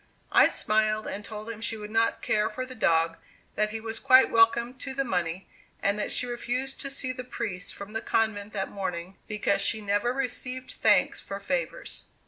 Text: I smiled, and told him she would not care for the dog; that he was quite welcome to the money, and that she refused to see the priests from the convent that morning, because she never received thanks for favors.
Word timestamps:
I 0.31 0.47
smiled, 0.49 1.05
and 1.05 1.23
told 1.23 1.47
him 1.51 1.61
she 1.61 1.77
would 1.77 1.91
not 1.91 2.23
care 2.23 2.49
for 2.49 2.65
the 2.65 2.73
dog; 2.73 3.17
that 3.53 3.69
he 3.69 3.79
was 3.79 3.99
quite 3.99 4.31
welcome 4.31 4.73
to 4.79 4.95
the 4.95 5.03
money, 5.03 5.47
and 5.79 5.99
that 5.99 6.11
she 6.11 6.25
refused 6.25 6.81
to 6.81 6.89
see 6.89 7.11
the 7.13 7.23
priests 7.23 7.71
from 7.71 7.93
the 7.93 8.01
convent 8.01 8.51
that 8.53 8.71
morning, 8.71 9.17
because 9.27 9.61
she 9.61 9.79
never 9.79 10.11
received 10.11 10.71
thanks 10.71 11.21
for 11.21 11.39
favors. 11.39 12.05